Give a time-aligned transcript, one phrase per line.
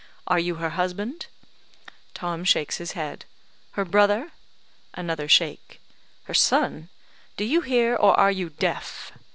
[0.25, 1.27] Are you her husband?"
[2.15, 3.23] (Tom shakes his head.)
[3.73, 4.31] "Her brother?"
[4.95, 5.79] (Another shake.)
[6.23, 6.89] "Her son?
[7.37, 7.95] Do you hear?
[7.95, 9.11] or are you deaf?"